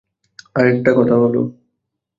আরেকটা 0.55 0.91
কথা 0.97 1.15
বলো। 1.17 1.41